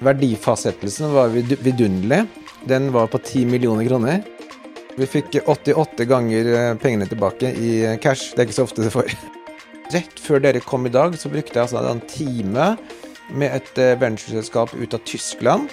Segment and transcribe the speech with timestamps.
[0.00, 2.24] Verdifastsettelsen var vidunderlig.
[2.64, 4.22] Den var på 10 millioner kroner.
[4.96, 7.70] Vi fikk 88 ganger eh, pengene tilbake i
[8.02, 8.32] cash.
[8.34, 9.12] Det er ikke så ofte det får.
[9.94, 12.72] Rett før dere kom i dag, så brukte jeg altså en time
[13.36, 15.70] med et eh, ventureselskap ut av Tyskland,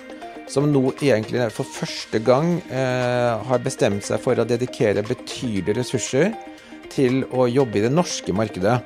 [0.48, 6.32] som nå egentlig for første gang eh, har bestemt seg for å dedikere betydelige ressurser
[6.94, 8.80] til å jobbe i det norske markedet.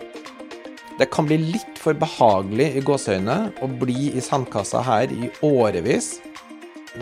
[1.01, 6.19] Det kan bli litt for behagelig i gåseøynene å bli i sandkassa her i årevis.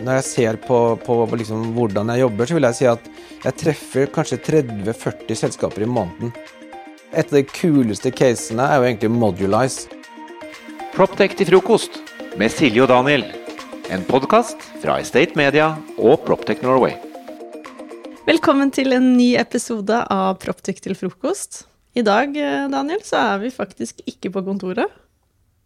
[0.00, 3.10] Når jeg ser på, på liksom hvordan jeg jobber, så vil jeg si at
[3.42, 6.32] jeg treffer kanskje 30-40 selskaper i måneden.
[7.12, 10.00] Et av de kuleste casene er jo egentlig Modulize.
[10.96, 12.00] Proptech til frokost
[12.40, 13.26] med Silje og Daniel.
[13.92, 16.96] En podkast fra Estate Media og Proptech Norway.
[18.24, 21.66] Velkommen til en ny episode av Proptech til frokost.
[21.90, 24.92] I dag, eh, Daniel, så er vi faktisk ikke på kontoret.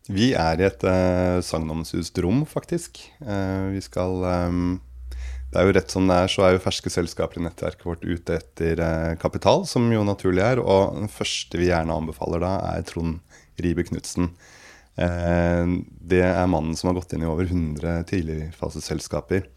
[0.08, 3.00] Vi er i et uh, sagnomsust rom, faktisk.
[3.24, 4.80] Uh, vi skal um,
[5.48, 8.04] Det er jo rett som det er, så er jo ferske selskaper i nettverket vårt
[8.04, 10.60] ute etter uh, kapital, som jo naturlig er.
[10.60, 13.20] Og den første vi gjerne anbefaler da, er Trond
[13.60, 14.32] Ribe Knutsen.
[14.94, 19.48] Det er mannen som har gått inn i over 100 tidligfaseselskaper.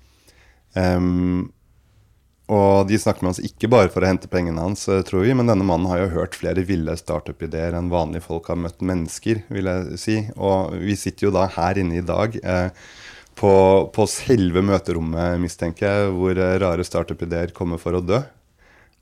[0.73, 1.51] Um,
[2.47, 5.33] og de snakker med oss ikke bare for å hente pengene hans, eh, tror vi,
[5.35, 9.41] men denne mannen har jo hørt flere ville startup-ideer enn vanlige folk har møtt mennesker,
[9.51, 10.15] vil jeg si.
[10.39, 12.69] Og vi sitter jo da her inne i dag eh,
[13.37, 13.51] på,
[13.91, 18.21] på, selve møterommet, mistenker jeg, hvor eh, rare startup-ideer kommer for å dø.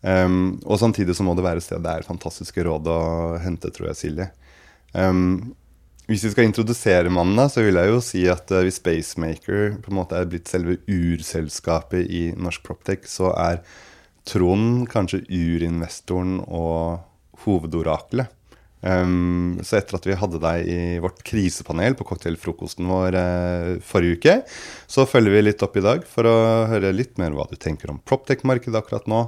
[0.06, 3.00] Um, og samtidig så må det være et sted det er fantastiske råd å
[3.42, 4.28] hente, tror jeg, Silje.
[4.94, 5.56] Um,
[6.06, 9.80] hvis vi skal introdusere mannen, da, så vil jeg jo si at uh, hvis Spacemaker
[9.82, 13.64] på en måte er blitt selve urselskapet i norsk proptech, så er
[14.26, 17.04] Trond kanskje urinvestoren og
[17.46, 18.32] hovedoraklet.
[18.86, 24.20] Um, så etter at vi hadde deg i vårt krisepanel på cocktailfrokosten vår uh, forrige
[24.20, 24.36] uke,
[24.86, 26.38] så følger vi litt opp i dag for å
[26.70, 29.24] høre litt mer hva du tenker om proptech-markedet akkurat nå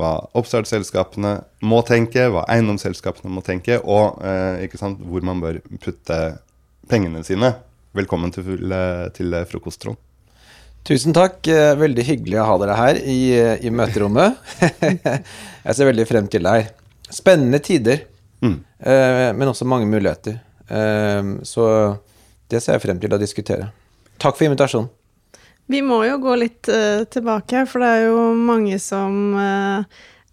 [0.00, 1.34] hva oppstartsselskapene
[1.68, 6.18] må tenke, hva eiendomsselskapene må tenke, og eh, sant, hvor man bør putte
[6.90, 7.52] pengene sine.
[7.96, 8.72] Velkommen til,
[9.16, 10.00] til frokost, Trond.
[10.82, 11.44] Tusen takk.
[11.46, 13.18] Eh, veldig hyggelig å ha dere her i,
[13.62, 14.40] i møterommet.
[15.66, 16.72] jeg ser veldig frem til det her.
[17.12, 18.06] Spennende tider,
[18.42, 18.56] mm.
[18.80, 20.40] eh, men også mange muligheter.
[20.66, 21.68] Eh, så
[22.50, 23.70] det ser jeg frem til å diskutere.
[24.22, 24.90] Takk for invitasjonen.
[25.70, 29.84] Vi må jo gå litt uh, tilbake, for det er jo mange som uh,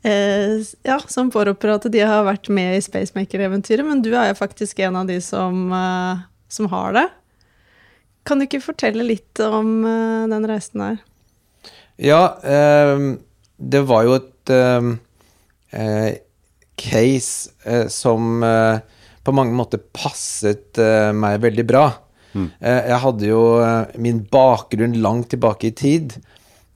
[0.07, 4.39] uh, ja, som påroper at de har vært med i Spacemaker-eventyret, men du er jo
[4.39, 5.69] faktisk en av de som,
[6.49, 7.05] som har det.
[8.27, 9.85] Kan du ikke fortelle litt om
[10.29, 10.97] den reisen her?
[11.99, 12.21] Ja,
[13.57, 14.51] det var jo et
[16.79, 18.43] case som
[19.25, 20.79] på mange måter passet
[21.15, 21.87] meg veldig bra.
[22.33, 22.49] Mm.
[22.61, 26.17] Jeg hadde jo eh, min bakgrunn langt tilbake i tid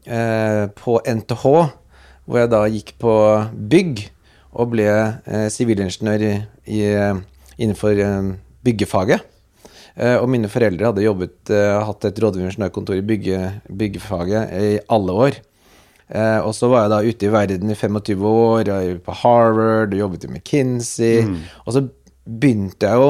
[0.06, 1.44] eh, på NTH,
[2.24, 3.14] hvor jeg da gikk på
[3.74, 4.08] bygg
[4.54, 4.88] og ble
[5.50, 6.22] sivilingeniør
[7.58, 8.02] innenfor
[8.64, 9.24] byggefaget.
[10.22, 15.40] Og mine foreldre hadde jobbet, hatt et rådgiveringeniørkontor i bygge, byggefaget i alle år.
[16.46, 18.72] og så var jeg da ute i verden i 25 år,
[19.02, 21.26] på Harvard, og jobbet i McKinsey.
[21.26, 21.42] Mm.
[21.66, 21.88] Og så
[22.24, 23.10] begynte jeg jo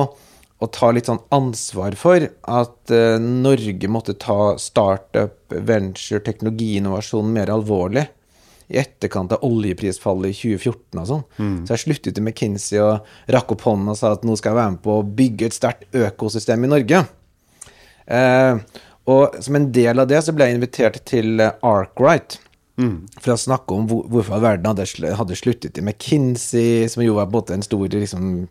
[0.63, 7.51] å ta litt sånn ansvar for at uh, Norge måtte ta startup, venture, teknologiinnovasjon mer
[7.53, 8.06] alvorlig
[8.72, 11.25] i etterkant av oljeprisfallet i 2014 og sånn.
[11.38, 11.57] Mm.
[11.68, 14.62] Så jeg sluttet i McKinsey og rakk opp hånden og sa at nå skal jeg
[14.62, 17.03] være med på å bygge et sterkt økosystem i Norge.
[18.07, 18.63] Uh,
[19.12, 22.40] og som en del av det så ble jeg invitert til Arkwright.
[22.79, 23.03] Mm.
[23.19, 24.88] For å snakke om hvor, hvorfor verden hadde,
[25.19, 28.47] hadde, sluttet i McKinsey, som jo var både en stor liksom,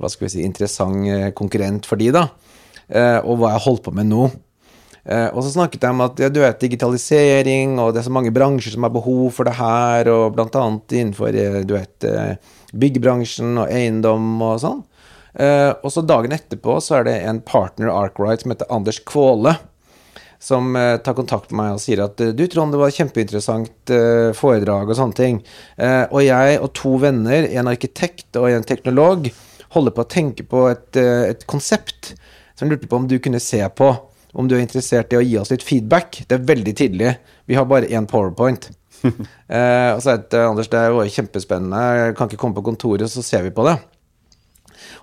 [0.00, 2.26] hva skal vi si, interessant eh, konkurrent for de da,
[2.88, 4.28] eh, og hva jeg holdt på med nå.
[5.04, 8.14] Eh, og så snakket jeg om at ja, du vet, digitalisering, og det er så
[8.14, 11.36] mange bransjer som har behov for det her, og blant annet innenfor
[11.68, 12.08] du vet,
[12.74, 14.82] byggebransjen og eiendom og sånn.
[15.34, 19.56] Og så dagen etterpå så er det en partner Arkwright som heter Anders Kvåle,
[20.38, 23.92] som tar kontakt med meg og sier at du Trond, det var et kjempeinteressant
[24.38, 25.40] foredrag og sånne ting.
[26.12, 29.26] og jeg og to venner, en arkitekt og en teknolog,
[29.74, 32.14] holder på å tenke på et, eh, et konsept
[32.58, 33.90] som lurte på om du kunne se på.
[34.34, 36.24] Om du er interessert i å gi oss litt feedback.
[36.26, 37.16] Det er veldig tidlig.
[37.46, 38.70] Vi har bare én powerpoint.
[39.04, 43.22] eh, og så het Anders det var kjempespennende, jeg kan ikke komme på kontoret, så
[43.22, 43.76] ser vi på det.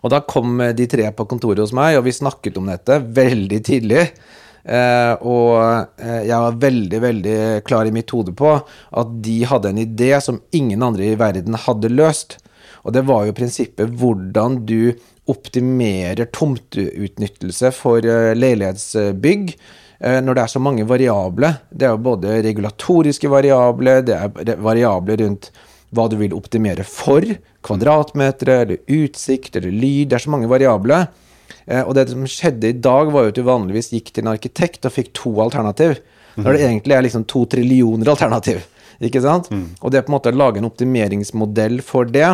[0.02, 3.00] Og da kom eh, de tre på kontoret hos meg, og vi snakket om dette
[3.22, 4.06] veldig tidlig.
[4.62, 5.56] Eh, og
[6.02, 10.14] eh, jeg var veldig, veldig klar i mitt hode på at de hadde en idé
[10.22, 12.38] som ingen andre i verden hadde løst.
[12.86, 14.94] Og det var jo prinsippet hvordan du
[15.30, 21.54] optimerer tomteutnyttelse for eh, leilighetsbygg eh, når det er så mange variable.
[21.70, 25.52] Det er jo både regulatoriske variable, det er variabler rundt
[25.92, 27.26] hva du vil optimere for,
[27.68, 30.10] kvadratmeter eller utsikt eller lyd.
[30.10, 31.10] Det er så mange variabler.
[31.68, 34.34] Eh, og det som skjedde i dag, var jo at du vanligvis gikk til en
[34.34, 36.00] arkitekt og fikk to alternativ.
[36.40, 38.62] Når det egentlig er liksom to trillioner alternativ.
[39.04, 39.50] Ikke sant?
[39.52, 39.66] Mm.
[39.82, 42.30] Og det er på en måte å lage en optimeringsmodell for det,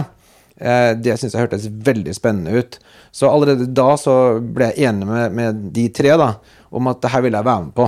[0.57, 2.79] det syns jeg hørtes veldig spennende ut.
[3.13, 6.31] Så allerede da så ble jeg enig med, med de tre da,
[6.73, 7.87] om at det her ville jeg være med på.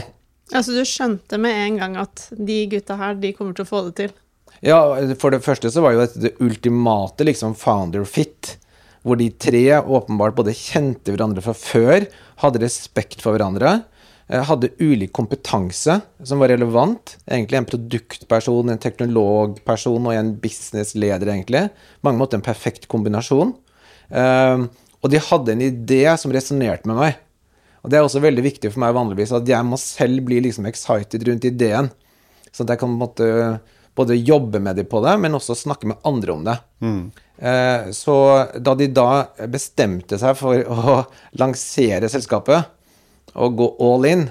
[0.49, 3.83] Altså du skjønte med en gang at de gutta her, de kommer til å få
[3.89, 4.15] det til?
[4.65, 4.79] Ja,
[5.21, 8.55] for det første så var jo dette det ultimate liksom founder fit.
[9.05, 12.07] Hvor de tre åpenbart både kjente hverandre fra før,
[12.41, 13.98] hadde respekt for hverandre, eh,
[14.29, 17.15] hadde ulik kompetanse som var relevant.
[17.25, 21.63] Egentlig en produktperson, en teknologperson og en businessleder, egentlig.
[21.99, 23.55] På mange måter en perfekt kombinasjon.
[24.09, 24.67] Eh,
[24.99, 27.17] og de hadde en idé som resonnerte med meg.
[27.81, 30.67] Og det er også veldig viktig for meg vanligvis, at jeg må selv bli liksom
[30.69, 31.89] excited rundt ideen.
[32.51, 33.29] Sånn at jeg kan måte
[33.97, 36.55] både jobbe med dem på det, men også snakke med andre om det.
[36.83, 37.01] Mm.
[37.39, 38.15] Eh, så
[38.59, 39.09] da de da
[39.51, 40.99] bestemte seg for å
[41.41, 42.75] lansere selskapet
[43.35, 44.27] og gå all in,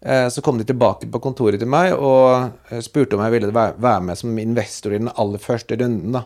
[0.00, 3.52] eh, så kom de tilbake på kontoret til meg og eh, spurte om jeg ville
[3.54, 6.16] være med som investor i den aller første runden.
[6.18, 6.24] da.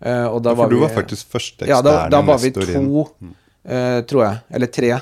[0.00, 2.08] Eh, og da ja, for var du vi, var faktisk første eksterne investor Ja, da,
[2.12, 3.04] da var vi to,
[3.64, 4.94] eh, tror jeg, eller tre,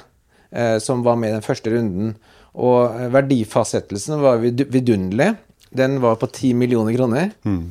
[0.85, 2.11] som var med i den første runden.
[2.61, 5.31] Og verdifastsettelsen var vidunderlig.
[5.73, 7.31] Den var på 10 millioner kroner.
[7.49, 7.71] Mm.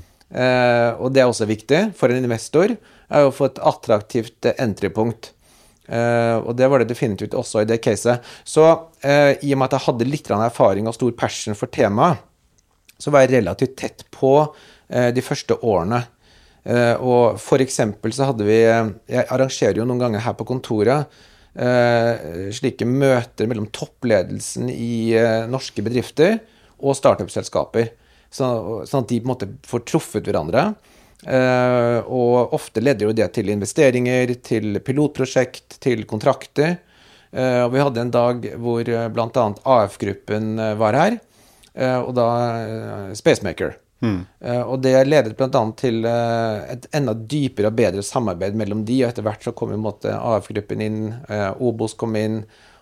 [0.98, 5.30] Og det er også viktig for en investor er å få et attraktivt entrypunkt.
[5.92, 8.24] Eh, og det var det definitivt også i det caset.
[8.48, 8.64] Så
[9.04, 12.22] eh, i og med at jeg hadde litt erfaring og stor passion for temaet,
[13.02, 14.36] så var jeg relativt tett på
[14.88, 16.04] eh, de første årene.
[17.02, 21.10] Og for eksempel så hadde vi Jeg arrangerer jo noen ganger her på kontoret
[22.54, 25.18] slike møter mellom toppledelsen i
[25.50, 26.38] norske bedrifter
[26.78, 27.90] og startup-selskaper.
[28.30, 30.68] Sånn at de på en måte får truffet hverandre.
[31.22, 36.80] Uh, og ofte leder jo det til investeringer, til pilotprosjekt, til kontrakter.
[37.32, 39.46] Uh, og vi hadde en dag hvor uh, bl.a.
[39.76, 41.22] AF-gruppen var her,
[42.02, 42.26] og da
[43.16, 43.78] Spacemaker.
[44.02, 44.26] Mm.
[44.66, 45.60] og det ledet bl.a.
[45.78, 50.82] til et enda dypere og bedre samarbeid mellom de, og etter hvert så kom AF-gruppen
[50.84, 51.00] inn,
[51.64, 52.42] Obos kom inn,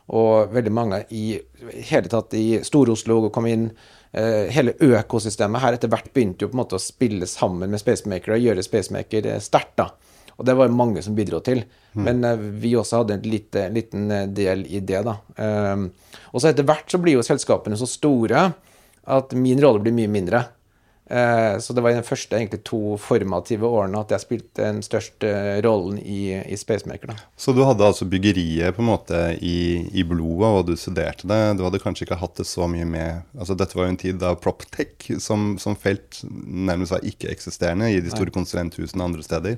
[0.09, 1.36] og veldig mange i
[1.91, 3.68] hele tatt i Stor-Oslo kom inn.
[4.10, 7.82] Uh, hele økosystemet her etter hvert begynte jo på en måte å spille sammen med
[7.82, 9.76] Spacemaker og gjøre Spacemaker uh, sterkt.
[9.78, 9.92] da.
[10.40, 11.62] Og det var mange som bidro til.
[11.94, 12.04] Mm.
[12.08, 15.18] Men uh, vi også hadde en lite, liten del i det, da.
[16.32, 18.48] og så etter hvert så blir jo selskapene så store
[19.10, 20.42] at min rolle blir mye mindre.
[21.10, 24.84] Eh, så det var i de første egentlig to formative årene at jeg spilte den
[24.86, 25.32] største
[25.66, 27.10] rollen i, i Spacemaker.
[27.10, 27.26] Da.
[27.34, 31.40] Så du hadde altså byggeriet på en måte i, i, blodet, og du studerte det.
[31.58, 34.20] Du hadde kanskje ikke hatt det så mye med altså Dette var jo en tid
[34.22, 39.58] da PropTech som, som felt nærmest var ikke-eksisterende i de store konsulenthusene andre steder.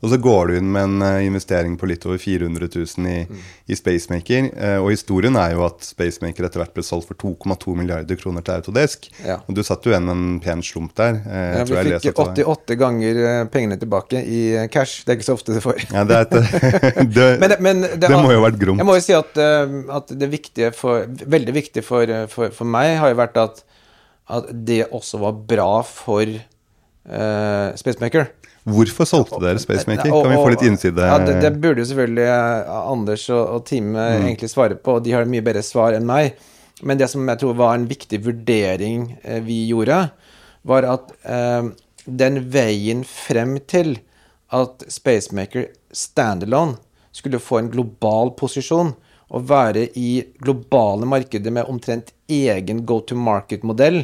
[0.00, 3.16] Og så går du inn med en uh, investering på litt over 400 000 i,
[3.28, 3.40] mm.
[3.68, 4.46] i Spacemaker.
[4.54, 8.44] Uh, og historien er jo at Spacemaker etter hvert ble solgt for 2,2 milliarder kroner
[8.46, 9.10] til Autodesk.
[9.26, 9.40] Ja.
[9.44, 11.20] Og du satt jo igjen med en pen slump der.
[11.26, 13.20] Uh, ja, vi fikk 88 ganger
[13.52, 14.40] pengene tilbake i
[14.72, 15.04] cash.
[15.04, 15.84] Det er ikke så ofte du får.
[15.92, 16.36] ja, det, et,
[17.18, 18.80] det, men, men det, det, må jo ha vært gromt.
[18.80, 19.36] Jeg må jo si at,
[20.00, 21.04] at det viktige for,
[21.36, 23.64] veldig viktig for, for, for, meg har jo vært at,
[24.32, 26.40] at det også var bra for
[27.80, 28.30] Spacemaker.
[28.68, 30.10] Hvorfor solgte dere Spacemaker?
[30.10, 31.06] Kan vi få litt innside?
[31.06, 34.26] Ja, det, det, burde jo selvfølgelig eh, Anders og, og teamet mm.
[34.26, 36.36] egentlig svare på, og de har mye bedre svar enn meg.
[36.84, 40.02] Men det som jeg tror var en viktig vurdering eh, vi gjorde,
[40.68, 41.72] var at eh,
[42.04, 43.96] den veien frem til
[44.52, 46.76] at Spacemaker standalone
[47.16, 48.92] skulle få en global posisjon
[49.30, 54.02] og være i globale markeder med omtrent egen go to market-modell,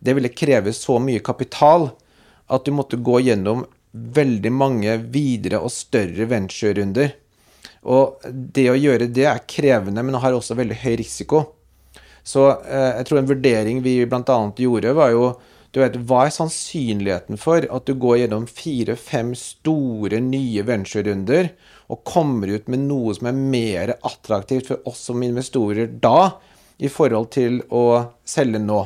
[0.00, 1.90] det ville kreve så mye kapital
[2.52, 7.14] at du måtte gå gjennom veldig mange videre og større venture-runder.
[7.84, 11.44] Og det å gjøre det er krevende, men har også veldig høy risiko.
[12.24, 14.38] Så eh, jeg tror en vurdering vi bl.a.
[14.56, 15.34] gjorde, var jo
[15.74, 21.50] du vet, Hva er sannsynligheten for at du går gjennom fire-fem store, nye venture-runder
[21.90, 26.38] og kommer ut med noe som er mer attraktivt for oss som investorer da,
[26.78, 27.84] i forhold til å
[28.22, 28.80] selge nå?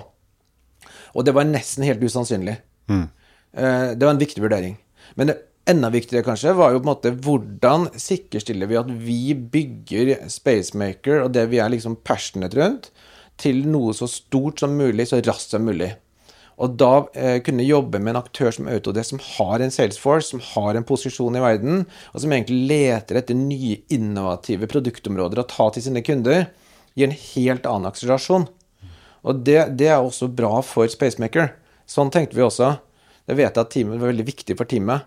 [1.12, 2.57] Og det var nesten helt usannsynlig.
[2.88, 3.07] Mm.
[3.53, 4.81] Eh, det var en viktig vurdering.
[5.17, 5.38] Men det
[5.69, 11.25] enda viktigere kanskje var jo på en måte hvordan sikkerstiller vi at vi bygger Spacemaker
[11.25, 12.91] og det vi er liksom passionate rundt,
[13.38, 15.93] til noe så stort som mulig, så raskt som mulig.
[16.59, 20.43] Og da eh, kunne jobbe med en aktør som Autodesk, som har en Salesforce, som
[20.43, 25.69] har en posisjon i verden, og som egentlig leter etter nye innovative produktområder å ta
[25.75, 26.49] til sine kunder,
[26.99, 28.49] gir en helt annen akselerasjon.
[29.23, 31.53] Og det, det er også bra for Spacemaker.
[31.87, 32.75] Sånn tenkte vi også.
[33.28, 35.04] Det vet jeg at teamet var veldig viktig for teamet.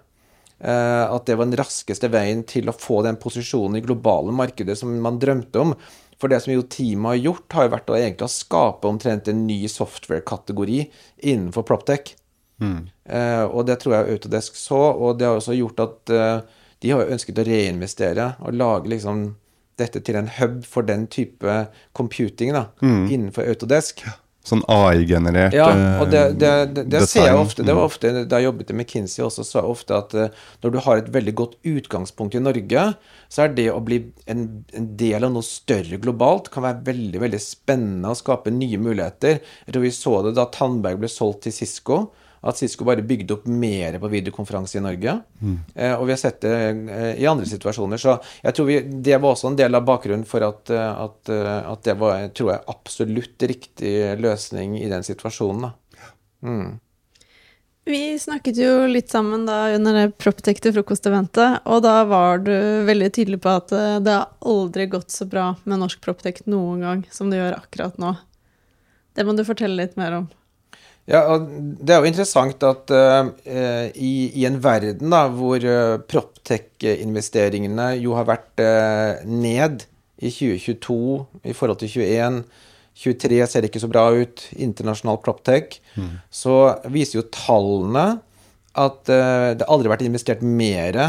[0.61, 4.77] Eh, at det var den raskeste veien til å få den posisjonen i globale markedet
[4.77, 5.73] som man drømte om.
[6.21, 9.45] For det som jo teamet har gjort, har jo vært å egentlig skape omtrent en
[9.47, 10.83] ny software-kategori
[11.31, 12.13] innenfor Proptech.
[12.61, 12.91] Mm.
[13.09, 16.93] Eh, og det tror jeg Autodesk så, og det har også gjort at eh, de
[16.93, 19.31] har ønsket å reinvestere og lage liksom
[19.81, 21.55] dette til en hub for den type
[21.97, 23.07] computing da, mm.
[23.09, 24.05] innenfor Autodesk.
[24.05, 24.19] Ja.
[24.41, 25.67] Sånn AI-generert Ja,
[26.01, 27.65] og det, det, det, det ser jeg ofte.
[27.65, 30.73] Det var ofte Da jeg jobbet i McKinsey også, sa jeg ofte at uh, når
[30.73, 32.85] du har et veldig godt utgangspunkt i Norge,
[33.29, 33.99] så er det å bli
[34.31, 38.81] en, en, del av noe større globalt kan være veldig veldig spennende og skape nye
[38.81, 39.43] muligheter.
[39.67, 42.01] Jeg tror vi så det da Tandberg ble solgt til Cisco
[42.41, 45.13] at Cisco bare bygde opp mer på videokonferanse i Norge.
[45.41, 45.57] Mm.
[45.75, 48.01] Eh, og vi har sett det eh, i andre situasjoner.
[48.01, 51.29] Så jeg tror vi, det var også en del av bakgrunnen for at, eh, at,
[51.29, 55.69] eh, at det var tror jeg, absolutt riktig løsning i den situasjonen.
[56.41, 56.79] Mm.
[57.85, 62.53] Vi snakket jo litt sammen da under det Proptech til frokosteventet, og da var du
[62.85, 63.73] veldig tydelig på at
[64.05, 67.97] det har aldri gått så bra med norsk Proptech noen gang som det gjør akkurat
[68.01, 68.13] nå.
[69.17, 70.29] Det må du fortelle litt mer om.
[71.11, 71.47] Ja, og
[71.81, 73.29] Det er jo interessant at uh,
[73.91, 79.83] i, i, en verden da, hvor uh, Proptech-investeringene jo har vært uh, ned
[80.21, 80.99] i 2022
[81.51, 82.43] i forhold til 2021
[83.01, 86.09] 23 ser ikke så bra ut, internasjonal Proptech, mm.
[86.27, 88.05] så viser jo tallene
[88.77, 90.99] at uh, det aldri har vært investert mer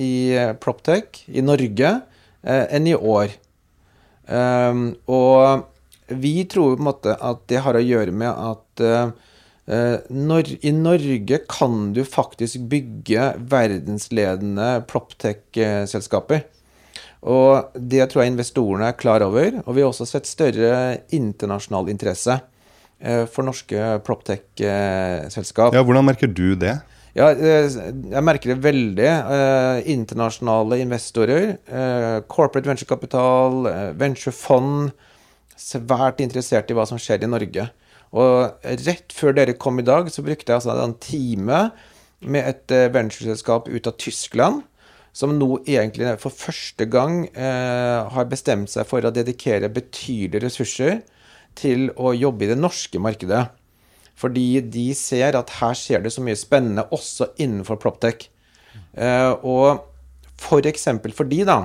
[0.00, 0.12] i
[0.62, 1.98] Proptech i Norge
[2.40, 3.34] enn i år.
[4.30, 5.66] Um, og
[6.08, 8.84] vi tror på en måte at det har å gjøre med at
[9.70, 16.42] I Norge kan du faktisk bygge verdensledende proptech-selskaper.
[17.20, 19.60] Og det tror jeg investorene er klar over.
[19.66, 22.38] Og vi har også sett større internasjonal interesse
[22.98, 25.76] eh, for norske proptech-selskap.
[25.76, 26.78] Ja, hvordan merker du det?
[27.14, 29.10] Ja, eh, jeg merker det veldig.
[29.92, 31.54] internasjonale investorer,
[32.28, 33.68] corporate venturekapital,
[34.00, 34.90] venturefond,
[35.60, 37.68] svært interessert i hva som skjer i Norge.
[38.16, 41.60] Og rett før dere kom i dag, så brukte jeg altså en time
[42.20, 44.64] med et uh, ventureselskap ut av Tyskland,
[45.16, 51.00] som nå egentlig for første gang eh, har bestemt seg for å dedikere betydelige ressurser
[51.58, 53.40] til å jobbe i det norske markedet.
[54.14, 58.28] Fordi de ser at her skjer det så mye spennende også innenfor Proptech.
[58.94, 59.82] Eh, og
[60.38, 61.64] for eksempel for de, da,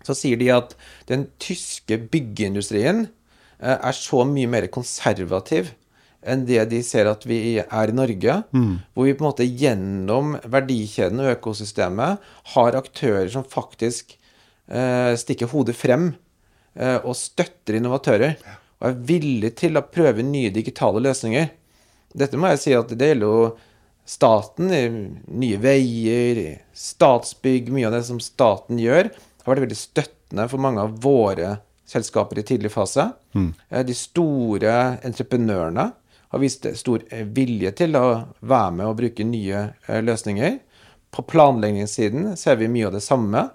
[0.00, 0.72] så sier de at
[1.12, 3.21] den tyske byggeindustrien Eh,
[3.62, 5.70] er så mye mer konservativ
[6.22, 8.36] enn det de ser at vi er i Norge.
[8.54, 8.74] Mm.
[8.94, 14.14] Hvor vi på en måte gjennom verdikjeden og økosystemet har aktører som faktisk
[14.70, 16.12] eh, stikker hodet frem
[16.78, 18.38] eh, og støtter innovatører.
[18.82, 21.50] Og er villig til å prøve nye digitale løsninger.
[22.14, 23.52] Dette må jeg si at det gjelder jo
[24.12, 24.72] staten,
[25.38, 26.40] Nye Veier,
[26.74, 31.56] Statsbygg Mye av det som staten gjør, har vært veldig støttende for mange av våre
[31.88, 33.08] selskaper i tidlig fase.
[33.34, 33.52] Mm.
[33.86, 34.74] De store
[35.04, 35.88] entreprenørene
[36.32, 38.06] har vist stor eh, vilje til å
[38.40, 40.58] være med og bruke nye eh, løsninger.
[41.12, 43.50] På planleggingssiden ser vi mye av det samme.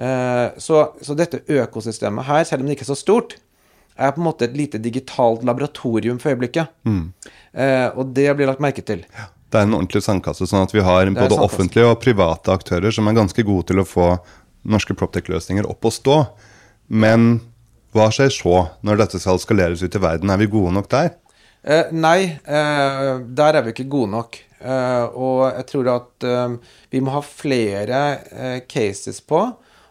[0.00, 3.34] Så, så, dette økosystemet her, selv om det ikke er så stort,
[4.00, 6.70] er på en måte et lite digitalt laboratorium for øyeblikket.
[6.88, 7.10] Mm.
[8.00, 9.02] Og det blir lagt merke til.
[9.12, 12.94] Ja, det er en ordentlig sandkasse, sånn at vi har både offentlige og private aktører
[12.94, 14.06] som er ganske gode til å få
[14.70, 16.18] norske Proptech-løsninger opp å stå.
[16.86, 17.40] Men
[17.96, 18.54] hva skjer så,
[18.86, 20.30] når dette skal skaleres ut i verden?
[20.30, 21.16] Er vi gode nok der?
[21.62, 24.38] Eh, nei, eh, der er vi ikke gode nok.
[24.60, 26.56] Eh, og jeg tror at eh,
[26.92, 29.42] vi må ha flere eh, cases på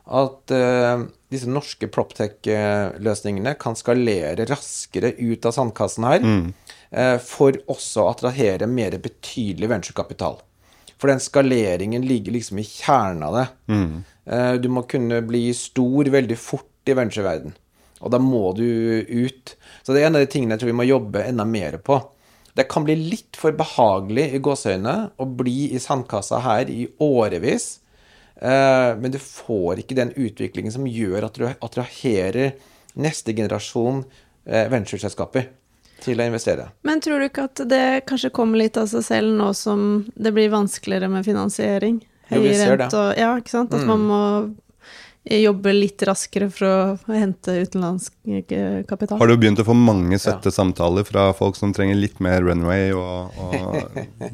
[0.10, 6.26] at eh, disse norske proptech-løsningene kan skalere raskere ut av sandkassen her.
[6.26, 6.50] Mm.
[7.22, 10.40] for også å attrahere mer betydelig venturekapital.
[10.98, 13.44] For den skaleringen ligger liksom i kjernen av det.
[13.70, 13.92] Mm.
[14.58, 17.54] du må kunne bli stor veldig fort i ventureverden.
[18.00, 18.64] Og da må du
[19.04, 19.56] ut.
[19.84, 22.00] Så det er en av de tingene jeg tror vi må jobbe enda mer på.
[22.56, 27.70] Det kan bli litt for behagelig i gåseøynene å bli i sandkassa her i årevis.
[28.36, 32.56] Eh, men du får ikke den utviklingen som gjør at du attraherer
[33.00, 34.04] neste generasjon
[34.48, 35.50] eh, ventureselskaper
[36.04, 36.70] til å investere.
[36.88, 40.32] Men tror du ikke at det kanskje kommer litt av seg selv nå som det
[40.36, 42.00] blir vanskeligere med finansiering?
[42.30, 42.90] Jo, vi ser det.
[42.94, 43.74] Og, ja, ikke sant?
[43.74, 43.90] At mm.
[43.90, 44.24] man må
[45.28, 48.14] jobbe litt raskere for å hente utenlandsk
[48.56, 49.20] eh, kapital.
[49.20, 52.94] Har du begynt å få mange søtte samtaler fra folk som trenger litt mer runway?
[52.96, 53.76] Og, og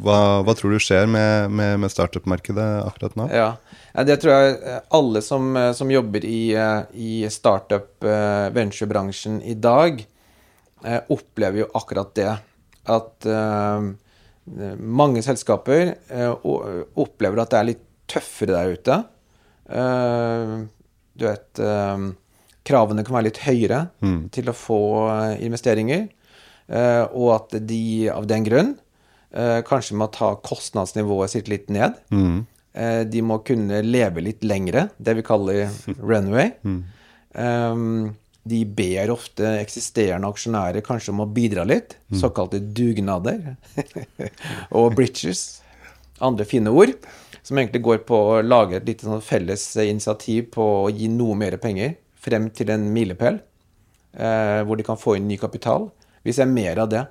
[0.05, 3.29] hva, hva, tror du skjer med, med, med startup-markedet akkurat nå?
[3.33, 3.57] Ja,
[4.05, 6.55] det tror jeg eh, alle som, eh, som jobber i,
[6.93, 10.05] i startup-venture-bransjen i dag,
[11.09, 12.37] opplever jo akkurat det.
[12.93, 13.25] At
[14.77, 15.97] mange selskaper
[16.45, 18.97] opplever at det er litt tøffere der ute.
[19.65, 21.61] Du vet
[22.65, 24.19] Kravene kan være litt høyere mm.
[24.33, 24.81] til å få
[25.11, 26.07] eh, investeringer.
[27.13, 28.71] Og at de av den grunn
[29.69, 31.93] kanskje må ta kostnadsnivået sitt litt ned.
[32.09, 32.39] Mm.
[33.11, 35.69] De må kunne leve litt lengre, det vi kaller
[36.09, 36.55] runway.
[36.65, 36.79] Mm.
[37.35, 41.95] Um, de ber ofte eksisterende aksjonærer kanskje om å bidra litt.
[42.13, 42.19] Mm.
[42.21, 43.55] Såkalte dugnader.
[44.77, 45.63] og bridges.
[46.23, 46.93] Andre fine ord.
[47.45, 51.35] Som egentlig går på å lage et lite sånn felles initiativ på å gi noe
[51.37, 53.37] mer penger frem til en milepæl
[54.17, 55.91] eh, hvor de kan få inn ny kapital.
[56.25, 57.03] Vi ser mer av det.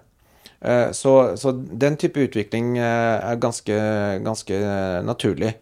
[0.59, 3.77] Eh, så, så, den type utvikling eh, er ganske,
[4.25, 4.59] ganske
[5.07, 5.55] naturlig.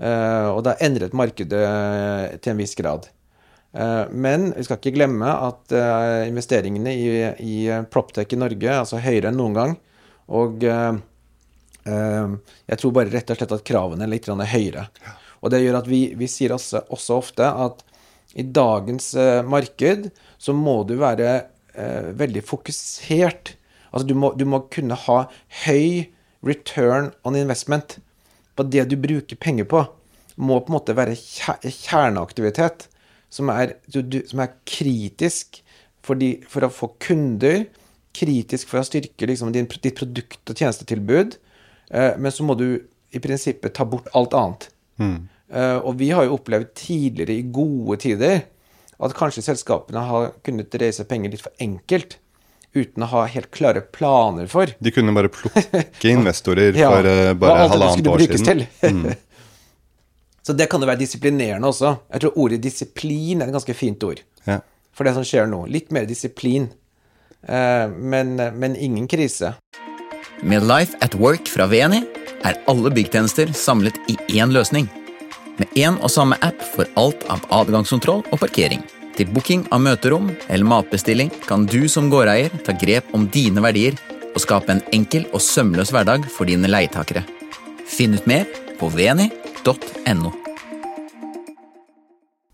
[0.00, 1.58] Og det har endret markedet
[2.40, 3.10] til en viss grad.
[4.16, 5.74] Men vi skal ikke glemme at
[6.24, 7.10] investeringene i,
[7.44, 7.56] i
[7.92, 9.74] Proptech i Norge altså høyere enn noen gang.
[10.32, 10.64] Og
[11.84, 14.88] jeg tror bare rett og slett at kravene er litt høyere.
[15.40, 17.80] Og det gjør at vi, vi sier også, også ofte at
[18.38, 21.30] i dagens eh, marked så må du være
[21.74, 23.54] eh, veldig fokusert.
[23.90, 25.24] Altså du må, du må, kunne ha
[25.64, 26.06] høy
[26.46, 27.98] return on investment
[28.56, 29.82] på det du bruker penger på.
[30.40, 32.86] Må på en måte være kjerneaktivitet
[33.30, 35.60] som er, som er kritisk
[36.04, 37.66] for, de, for, å få kunder,
[38.16, 41.36] kritisk for å styrke liksom, din, ditt produkt- og tjenestetilbud.
[41.90, 44.68] Eh, men så må du i prinsippet ta bort alt annet.
[45.02, 45.28] Mm.
[45.52, 48.42] Eh, og vi har jo opplevd tidligere, i gode tider,
[49.00, 52.18] at kanskje selskapene har kunnet reise penger litt for enkelt.
[52.70, 54.70] Uten å ha helt klare planer for.
[54.78, 58.62] De kunne bare plukke investorer ja, for uh, bare halvannet år siden.
[58.84, 59.08] Mm.
[60.46, 61.96] Så det kan jo være disiplinerende også.
[62.14, 64.60] Jeg tror ordet disiplin er et ganske fint ord ja.
[64.94, 65.64] for det som skjer nå.
[65.68, 66.70] Litt mer disiplin,
[67.44, 69.52] men, men ingen krise.
[70.42, 72.00] Med Life at Work fra VNI
[72.48, 74.88] er alle byggtjenester samlet i én løsning
[75.60, 78.82] med én og samme app for alt av adgangskontroll og parkering.
[79.18, 83.98] Til booking av møterom eller matbestilling kan du som gårdeier ta grep om dine verdier
[84.30, 87.26] og skape en enkel og sømløs hverdag for dine leietakere.
[87.84, 88.46] Finn ut mer
[88.80, 90.39] på veni.no.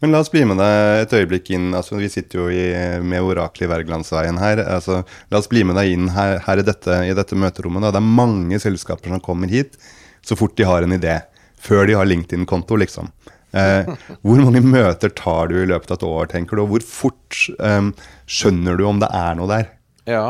[0.05, 1.71] Men la oss bli med deg et øyeblikk inn.
[1.75, 2.65] altså Vi sitter jo i,
[3.01, 4.61] med oraklet i Wergelandsveien her.
[4.77, 5.01] altså
[5.33, 7.87] La oss bli med deg inn her, her i, dette, i, dette, møterommet.
[7.87, 7.95] Da.
[7.97, 9.79] Det er mange selskaper som kommer hit
[10.27, 11.21] så fort de har en idé
[11.63, 13.09] før de har LinkedIn-konto, liksom.
[13.57, 13.89] Eh,
[14.27, 16.65] hvor mange møter tar du i løpet av et år, tenker du?
[16.65, 17.91] Og hvor fort eh,
[18.27, 19.71] skjønner du om det er noe der?
[20.11, 20.27] Ja.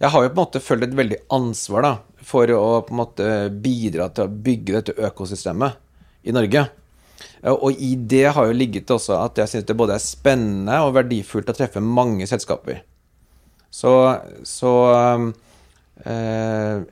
[0.00, 1.92] Jeg har jo på en måte følt et veldig ansvar da,
[2.24, 3.28] for å på en måte
[3.64, 5.78] bidra til å bygge dette økosystemet
[6.26, 6.66] i Norge.
[7.52, 10.94] Og i det har jo ligget også at jeg syns det både er spennende og
[10.96, 12.80] verdifullt å treffe mange selskaper.
[13.74, 13.92] Så,
[14.48, 14.72] så
[16.06, 16.84] eh,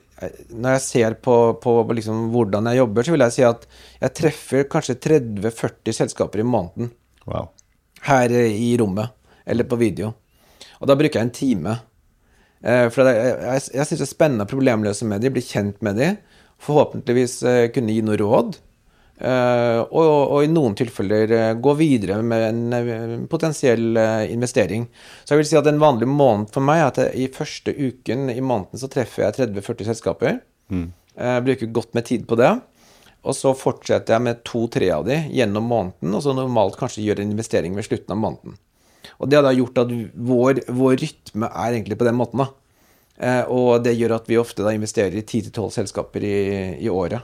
[0.53, 3.65] når jeg ser på, på liksom hvordan jeg jobber, så vil jeg si at
[4.03, 6.91] jeg treffer kanskje 30-40 selskaper i måneden.
[7.25, 7.49] Wow.
[8.05, 9.15] Her i rommet,
[9.47, 10.11] eller på video.
[10.81, 11.77] Og da bruker jeg en time.
[12.61, 15.81] Eh, for jeg, jeg, jeg syns det er spennende å problemløse med dem, bli kjent
[15.85, 16.19] med dem.
[16.63, 18.59] Forhåpentligvis eh, kunne gi noe råd.
[19.21, 23.95] Uh, og, og, i noen tilfeller uh, gå videre med en uh, potensiell
[24.33, 24.87] investering.
[25.23, 27.71] Så jeg vil si at en vanlig måned for meg er at jeg, i første
[27.71, 30.41] uken i måneden så treffer jeg 30-40 selskaper.
[30.73, 30.87] Mm.
[31.45, 32.49] bruker godt med tid på det.
[33.23, 37.21] Og så fortsetter jeg med to-tre av de gjennom måneden, og så normalt kanskje gjør
[37.21, 38.57] en investering ved slutten av måneden.
[39.21, 42.49] Og det har da gjort at vår, vår rytme er egentlig på den måten, da.
[43.45, 46.35] og det gjør at vi ofte da investerer i 10-12 selskaper i,
[46.83, 47.23] i året.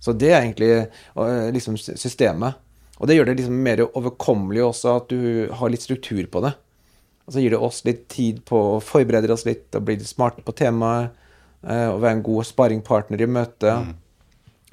[0.00, 2.58] Så det er egentlig eh, liksom systemet.
[3.00, 6.52] Og det gjør det liksom mer overkommelig også at du har litt struktur på det.
[7.26, 10.08] Og så gir det oss litt tid på å forberede oss litt og bli litt
[10.08, 11.16] smarte på temaet.
[11.60, 13.88] Eh, og være en god sparringpartner i møtet.
[13.88, 13.94] Mm.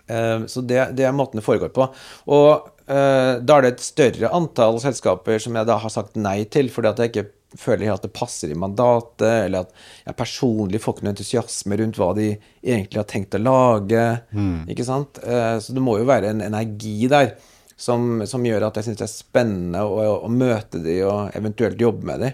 [0.08, 1.92] Eh, så det, det, er måten det foregår på.
[2.32, 6.70] Og da er det et større antall selskaper som jeg da har sagt nei til,
[6.72, 7.24] fordi at jeg ikke
[7.60, 12.00] føler at det passer i mandatet, eller at jeg personlig får ikke noe entusiasme rundt
[12.00, 14.08] hva de egentlig har tenkt å lage.
[14.32, 14.65] Mm.
[14.72, 15.22] ikke sant?
[15.24, 17.34] Eh, så det må jo være en energi der
[17.78, 21.82] som, som gjør at jeg syns det er spennende å, å, møte de og eventuelt
[21.82, 22.34] jobbe med de.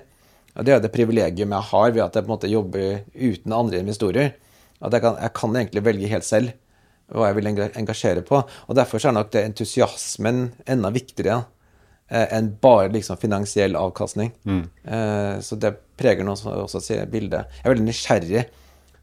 [0.53, 3.55] Og Det er det privilegium jeg har ved at jeg på en måte jobber uten
[3.57, 4.35] andre investorer.
[4.83, 6.53] At jeg kan, jeg kan egentlig velge helt selv
[7.13, 8.39] hva jeg vil engasjere på.
[8.67, 11.49] Og Derfor er nok det entusiasmen enda viktigere eh,
[12.13, 14.31] enn bare liksom finansiell avkastning.
[14.45, 17.49] Eh, så det preger nå også, også bildet.
[17.59, 18.43] Jeg er veldig nysgjerrig.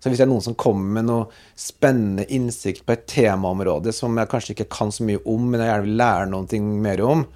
[0.01, 1.27] Så hvis det er noen som kommer med noe
[1.59, 5.69] spennende innsikt på et temaområde som jeg kanskje ikke kan så mye om, men jeg
[5.69, 7.27] gjerne vil lære noe mer om,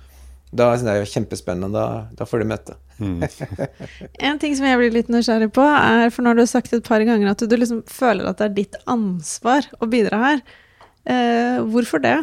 [0.55, 1.75] da syns jeg det er kjempespennende.
[1.75, 2.79] Da, da får de møte.
[4.29, 6.87] En ting som jeg blir litt nysgjerrig på, er for når du har sagt et
[6.87, 10.45] par ganger at du liksom føler at det er ditt ansvar å bidra her.
[11.11, 12.17] Eh, hvorfor det?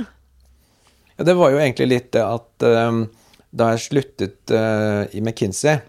[1.17, 3.03] Ja, det var jo egentlig litt det at eh,
[3.51, 5.81] da jeg sluttet uh, i McKinsey,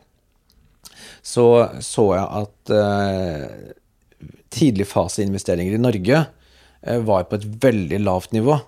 [1.22, 1.46] så
[1.82, 8.58] så jeg at uh, tidligfaseinvesteringer i Norge uh, var på et veldig lavt nivå.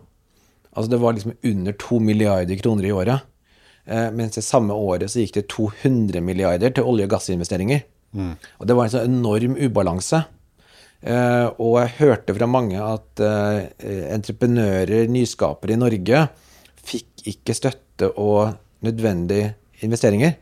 [0.75, 3.27] Altså det var liksom under 2 milliarder kroner i året.
[3.85, 7.85] Uh, mens det samme året så gikk det 200 milliarder til olje- og gassinvesteringer.
[8.15, 10.23] Og det var en sånn enorm ubalanse.
[11.05, 13.59] Uh, og jeg hørte fra mange at uh,
[14.15, 16.23] entreprenører, nyskapere i Norge,
[16.85, 20.37] fikk ikke støtte og nødvendige investeringer.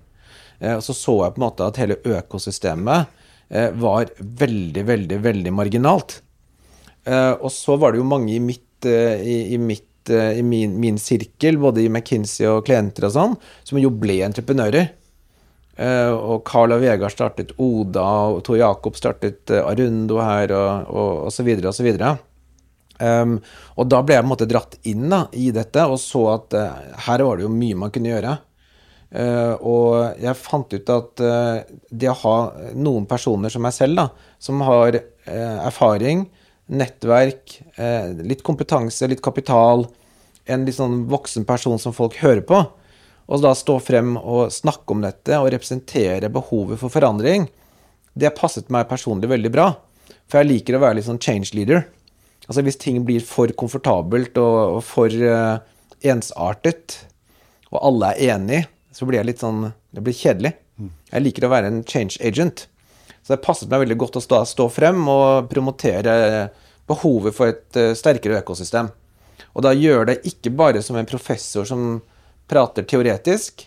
[0.63, 3.11] Eh, og så så jeg på en måte at hele økosystemet
[3.51, 6.21] eh, var veldig, veldig, veldig marginalt.
[7.05, 10.97] Eh, og så var det jo mange i mitt, i, i mitt i min, min
[10.99, 14.89] sirkel, både i McKinsey og klienter og sånn, som jo ble entreprenører.
[15.79, 21.31] Og Carl og Vegard startet Oda, og Tor Jakob startet Arundo her, og, og, og
[21.31, 22.17] så videre og så videre.
[23.01, 23.39] Um,
[23.81, 26.57] og da ble jeg på en måte dratt inn da, i dette, og så at
[26.59, 28.37] uh, her var det jo mye man kunne gjøre.
[29.13, 32.37] Uh, og jeg fant ut at uh, det å ha
[32.79, 36.25] noen personer som meg selv, da, som har erfaring,
[36.73, 37.53] nettverk,
[38.27, 39.85] litt kompetanse, litt kapital,
[40.51, 42.59] en litt sånn voksen person som folk hører på,
[43.31, 47.47] og da stå frem og snakke om dette og representere behovet for forandring,
[48.19, 49.69] det passet meg personlig veldig bra.
[50.27, 51.87] For jeg liker å være litt sånn change leader.
[52.49, 55.63] Altså hvis ting blir for komfortabelt og, og for eh,
[56.11, 56.99] ensartet,
[57.73, 60.55] og alle er enig, så blir jeg litt sånn Det blir kjedelig.
[61.13, 62.67] Jeg liker å være en change agent.
[63.23, 66.15] Så det passet meg veldig godt å stå, stå frem og promotere
[66.91, 68.91] behovet for et eh, sterkere økosystem.
[69.53, 72.01] Og da gjør det ikke bare som en professor som
[72.51, 73.67] prater teoretisk,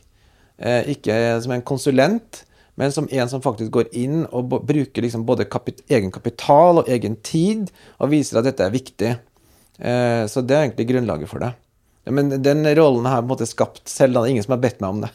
[0.58, 2.44] eh, ikke som en konsulent,
[2.76, 6.90] men som en som faktisk går inn og bruker liksom både kapit egen kapital og
[6.92, 9.14] egen tid, og viser at dette er viktig.
[9.80, 11.54] Eh, så det er egentlig grunnlaget for det.
[12.12, 14.22] Men den rollen har jeg på en måte skapt selv, da.
[14.22, 15.12] Det er ingen som har bedt meg om det.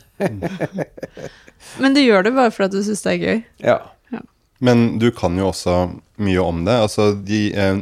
[1.82, 3.42] Men du gjør det bare fordi du syns det er gøy.
[3.68, 3.78] ja.
[4.60, 5.74] Men du kan jo også
[6.20, 6.74] mye om det.
[6.84, 7.78] Altså, de, eh,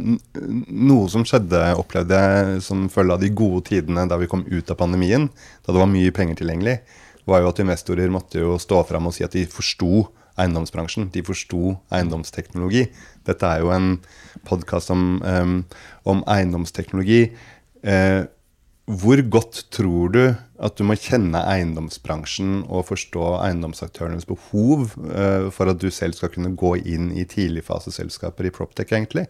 [0.69, 4.71] noe som skjedde, opplevde jeg som følge av de gode tidene da vi kom ut
[4.71, 5.27] av pandemien,
[5.67, 6.77] da det var mye penger tilgjengelig,
[7.29, 10.07] var jo at investorer måtte jo stå fram og si at de forsto
[10.39, 11.11] eiendomsbransjen.
[11.15, 12.87] De forsto eiendomsteknologi.
[13.27, 13.93] Dette er jo en
[14.49, 15.61] podkast om, um,
[16.09, 17.29] om eiendomsteknologi.
[17.83, 18.25] Eh,
[18.89, 20.23] hvor godt tror du
[20.65, 26.33] at du må kjenne eiendomsbransjen og forstå eiendomsaktørenes behov eh, for at du selv skal
[26.33, 29.27] kunne gå inn i tidligfaseselskaper i Proptech, egentlig?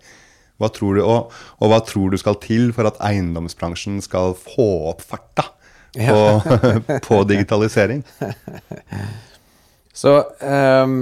[0.59, 4.69] Hva tror du, og, og hva tror du skal til for at eiendomsbransjen skal få
[4.93, 5.51] opp farta
[5.95, 6.19] på,
[7.09, 8.03] på digitalisering?
[9.95, 10.99] Så um,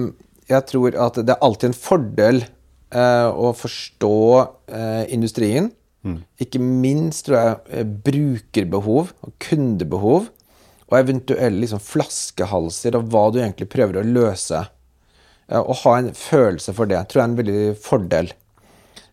[0.49, 2.45] jeg tror at det er alltid en fordel
[2.95, 5.73] uh, å forstå uh, industrien.
[6.43, 10.31] Ikke minst tror jeg eh, brukerbehov og kundebehov,
[10.87, 14.63] og eventuelle liksom, flaskehalser og hva du egentlig prøver å løse.
[15.51, 18.31] Ja, å ha en følelse for det tror jeg er en veldig fordel.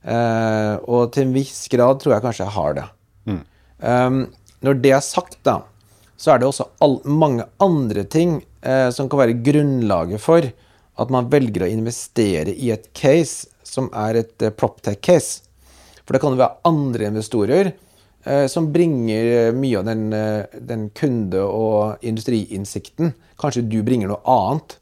[0.03, 2.87] Eh, og til en viss grad tror jeg kanskje jeg har det.
[3.83, 4.19] Um,
[4.63, 5.61] når det er sagt, da,
[6.17, 10.45] så er det også all, mange andre ting eh, som kan være grunnlaget for
[10.93, 15.43] at man velger å investere i et case som er et eh, proptech-case.
[16.03, 20.61] For det kan jo være andre investorer eh, som bringer eh, mye av den, eh,
[20.71, 23.13] den kunde- og industriinnsikten.
[23.39, 24.77] Kanskje du bringer noe annet.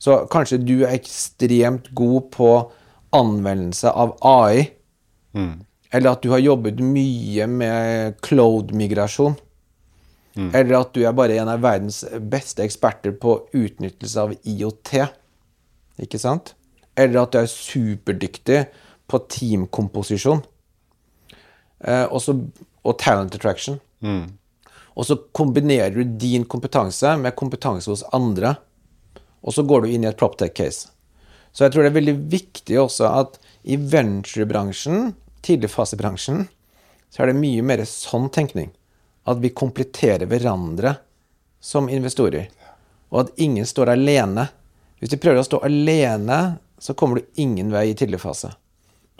[0.00, 2.52] Så kanskje du er ekstremt god på
[3.12, 4.70] anvendelse av AI.
[5.92, 9.34] Eller at du har jobbet mye med cloud-migrasjon.
[10.54, 14.92] Eller at du er bare en av verdens beste eksperter på utnyttelse av IOT.
[16.06, 16.54] Ikke sant?
[16.94, 18.60] Eller at du er superdyktig
[19.10, 20.44] på teamkomposisjon.
[21.80, 22.36] Eh, også,
[22.86, 23.80] og talent attraction.
[24.94, 28.54] Og så kombinerer du din kompetanse med kompetanse hos andre.
[29.42, 30.90] Og så går du inn i et proptech-case.
[31.52, 35.14] Så jeg tror det er veldig viktig også at i venturebransjen,
[35.46, 36.46] tidligfasebransjen,
[37.10, 38.70] så er det mye mer sånn tenkning.
[39.28, 40.96] At vi kompletterer hverandre
[41.60, 42.48] som investorer.
[43.10, 44.48] Og at ingen står alene.
[45.00, 48.52] Hvis du prøver å stå alene, så kommer du ingen vei i tidligfase.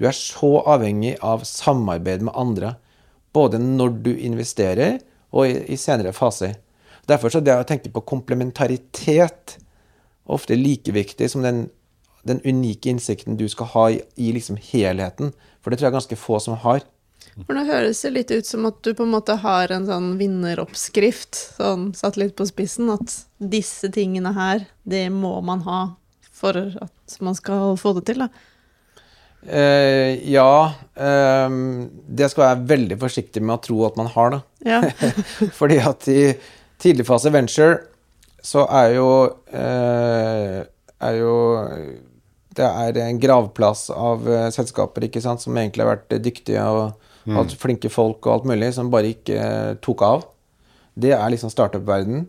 [0.01, 2.75] Du er så avhengig av samarbeid med andre,
[3.37, 4.99] både når du investerer
[5.31, 6.57] og i, senere faser.
[7.11, 9.59] Derfor så det å tenke på komplementaritet
[10.31, 11.67] ofte like viktig som den,
[12.27, 15.33] den unike innsikten du skal ha i, i liksom helheten.
[15.61, 16.85] For det tror jeg ganske få som har.
[17.47, 20.13] For nå høres det litt ut som at du på en måte har en sånn
[20.21, 25.81] vinneroppskrift, sånn satt litt på spissen, at disse tingene her, det må man ha
[26.41, 28.31] for at man skal få det til, da.
[29.41, 30.73] Uh, ja.
[31.01, 34.41] Uh, det skal jeg være veldig forsiktig med å tro at man har, da.
[34.67, 34.81] Ja.
[35.61, 36.21] Fordi at i
[36.81, 37.81] tidligfase venture
[38.45, 39.09] så er jo
[39.53, 40.61] uh,
[41.01, 41.35] er jo
[42.57, 47.07] Det er en gravplass av uh, selskaper ikke sant, som egentlig har vært dyktige og
[47.37, 50.27] hatt flinke folk og alt mulig, som bare ikke uh, tok av.
[50.99, 52.27] Det er liksom startup-verden.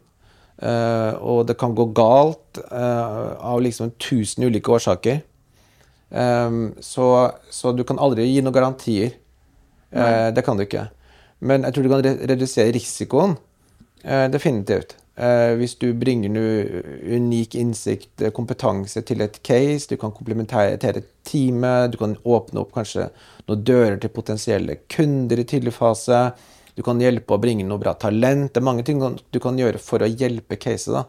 [0.61, 5.23] Uh, og det kan gå galt eh, av liksom tusen ulike årsaker.
[6.11, 9.15] Um, så, så du kan aldri gi noen garantier.
[9.91, 10.89] Eh, det kan du ikke.
[11.39, 13.37] Men jeg tror du kan re redusere risikoen.
[14.03, 14.97] Eh, definitivt.
[15.15, 16.31] Eh, hvis du bringer
[17.03, 20.77] unik innsikt, eh, kompetanse til et case, du kan komplementere
[21.23, 23.09] teamet, du kan åpne opp kanskje
[23.47, 26.31] noen dører til potensielle kunder i tidlig fase.
[26.75, 28.53] Du kan hjelpe å bringe noe bra talent.
[28.53, 30.93] Det er mange ting du kan gjøre for å hjelpe caset.
[30.95, 31.05] da.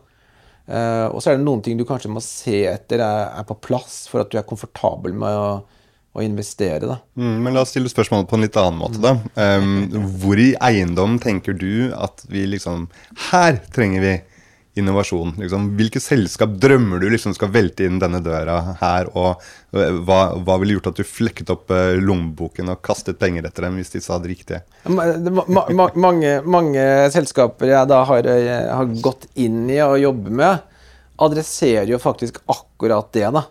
[0.62, 3.56] Uh, og så er det noen ting du kanskje må se etter er, er på
[3.58, 5.62] plass for at du er komfortabel med å,
[6.12, 6.84] å investere.
[6.84, 6.98] Da.
[7.16, 9.16] Mm, men la oss stille spørsmålet på en litt annen måte, da.
[9.36, 12.90] Um, hvor i eiendom tenker du at vi liksom
[13.30, 14.12] Her trenger vi
[14.74, 15.34] innovasjon.
[15.36, 15.66] Liksom.
[15.76, 19.10] Hvilke selskap drømmer du liksom skal velte inn denne døra her?
[19.12, 23.68] Og hva, hva ville gjort at du flekket opp uh, lommeboken og kastet penger etter
[23.68, 24.62] dem hvis de sa det riktige?
[24.88, 29.98] Ma ma ma mange, mange, selskaper jeg da har, jeg har gått inn i og
[30.00, 30.70] jobber med,
[31.22, 33.28] adresserer jo faktisk akkurat det.
[33.28, 33.44] da.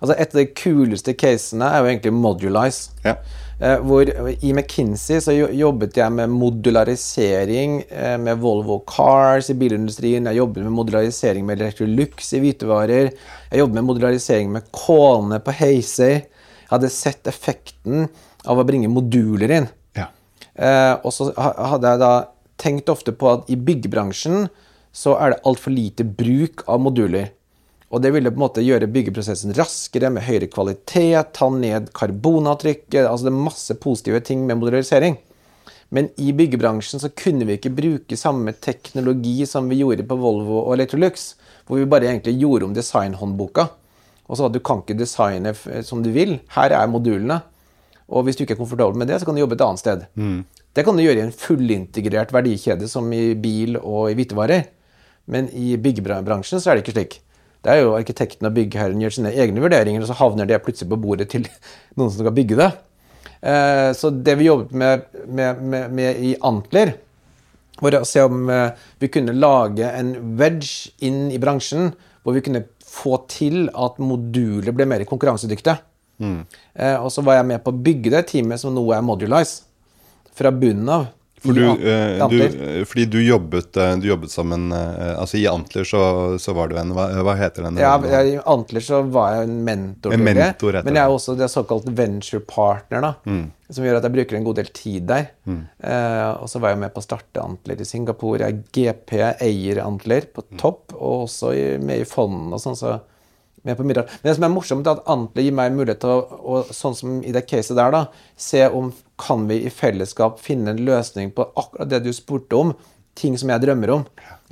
[0.00, 2.92] Altså Et av de kuleste casene er jo egentlig Modulize.
[3.04, 3.16] Ja.
[3.56, 10.28] Eh, hvor I McKinsey så jobbet jeg med modularisering eh, med Volvo Cars i bilindustrien.
[10.28, 13.08] Jeg jobbet med modularisering med Electrolux i hvitevarer.
[13.48, 16.18] Jeg jobbet med modularisering med Kåne på Hazer.
[16.26, 18.10] Jeg hadde sett effekten
[18.44, 19.70] av å bringe moduler inn.
[19.96, 20.10] Ja.
[20.52, 22.12] Eh, og så hadde jeg da
[22.60, 24.50] tenkt ofte på at i byggebransjen
[24.96, 27.32] så er det altfor lite bruk av moduler.
[27.94, 33.06] Og det ville på en måte gjøre byggeprosessen raskere, med høyere kvalitet, ta ned karbonavtrykket
[33.06, 35.18] altså Det er masse positive ting med modularisering.
[35.94, 40.64] Men i byggebransjen så kunne vi ikke bruke samme teknologi som vi gjorde på Volvo
[40.64, 41.34] og Electrolux,
[41.66, 43.68] hvor vi bare egentlig gjorde om designhåndboka.
[44.26, 45.52] Og så at du kan ikke designe
[45.86, 46.40] som du vil.
[46.56, 47.38] Her er modulene.
[48.10, 50.02] Og hvis du ikke er komfortabel med det, så kan du jobbe et annet sted.
[50.18, 50.40] Mm.
[50.74, 54.66] Det kan du gjøre i en fullintegrert verdikjede som i bil og i hvitevarer.
[55.30, 57.16] Men i byggebransjen så er det ikke slik.
[57.66, 60.92] Det er jo arkitekten og byggherren gjør sine egne vurderinger, og så havner det plutselig
[60.92, 61.48] på bordet til
[61.98, 62.70] noen som skal bygge det.
[63.42, 66.94] Eh, så det vi jobbet med, med, med, med i Antler,
[67.82, 68.70] var å se om eh,
[69.02, 71.90] vi kunne lage en wedge inn i bransjen,
[72.22, 75.76] hvor vi kunne få til at moduler ble mer konkurransedyktige.
[76.22, 76.38] Mm.
[76.78, 79.66] Eh, og så var jeg med på å bygge det teamet som nå er Modulize,
[80.36, 81.10] fra bunnen av.
[81.46, 85.46] For du, eh, du, fordi du jobbet, eh, du jobbet sammen en eh, Altså i
[85.50, 86.00] Antler så,
[86.42, 87.78] så var du en Hva, hva heter den?
[87.80, 90.12] Ja, jeg, I Antler så var jeg en mentor.
[90.16, 93.46] En mentor, men jeg er også det såkalt venture partner, da, Mm.
[93.70, 95.30] som gjør at jeg bruker en god del tid der.
[95.46, 98.38] Eh, og så var jeg med på å starte Antler i Singapore.
[98.46, 100.58] Jeg er GP, eier Antler på Mm.
[100.60, 102.76] topp, og også i, med i fondene og sånn.
[102.78, 103.00] så
[103.66, 104.08] med på middag.
[104.20, 106.96] Men det som er morsomt, er at Antler gir meg mulighet til å, å sånn
[106.98, 108.02] som i det caset der, da,
[108.38, 112.74] se om kan vi i fellesskap finne en løsning på akkurat det du spurte om.
[113.16, 114.02] Ting som jeg drømmer om.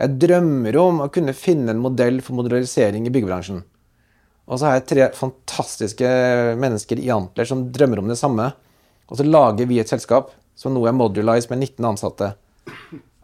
[0.01, 3.61] Jeg drømmer om å kunne finne en modell for modularisering i byggebransjen.
[4.45, 6.09] Og så har jeg tre fantastiske
[6.61, 8.51] mennesker i Antler som drømmer om det samme.
[9.09, 12.33] Og så lager vi et selskap som nå er Modulize med 19 ansatte.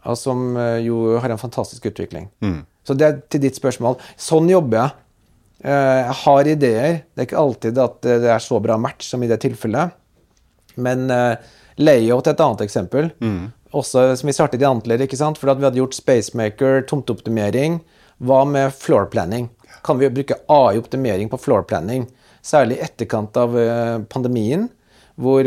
[0.09, 2.29] Og som eh, jo har en fantastisk utvikling.
[2.41, 2.61] Mm.
[2.87, 3.99] Så det er til ditt spørsmål.
[4.19, 5.00] Sånn jobber jeg.
[5.63, 7.01] Eh, Jeg har ideer.
[7.13, 9.93] Det er ikke alltid at det er så bra match som i det tilfellet.
[10.81, 11.35] Men eh,
[11.77, 13.11] layout er et annet eksempel.
[13.71, 15.37] Også som vi startet i Antler, ikke sant?
[15.39, 17.79] for at vi hadde gjort Spacemaker, tomteoptimering.
[18.21, 19.49] Hva med floor planning?
[19.85, 22.07] Kan vi bruke AI-optimering på floor planning?
[22.43, 24.67] Særlig i etterkant av eh, pandemien,
[25.21, 25.45] hvor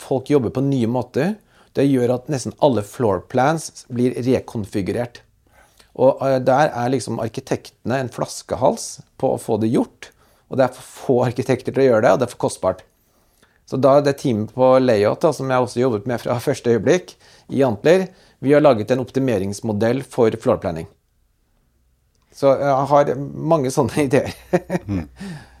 [0.00, 1.36] folk jobber på nye måter.
[1.76, 5.20] Det gjør at nesten alle floor plans blir rekonfigurert.
[6.00, 10.10] Og eh, der er liksom arkitektene en flaskehals på å få det gjort.
[10.48, 12.82] Og det er for få arkitekter til å gjøre det, og det er for kostbart.
[13.68, 16.74] Så da er det teamet på layout, da, som jeg også jobbet med fra første
[16.74, 17.14] øyeblikk
[17.52, 18.08] i Antler,
[18.42, 20.88] vi har laget en optimeringsmodell for floor planning.
[22.32, 23.10] Så jeg har
[23.52, 24.32] mange sånne ideer.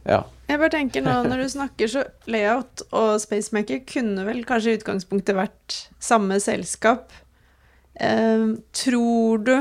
[0.08, 0.22] ja.
[0.48, 4.80] Jeg bare tenker nå, Når du snakker så layout og Spacemaker kunne vel kanskje i
[4.80, 7.12] utgangspunktet vært samme selskap.
[7.96, 9.54] Eh, tror du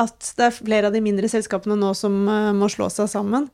[0.00, 3.48] at det er flere av de mindre selskapene nå som uh, må slå seg sammen?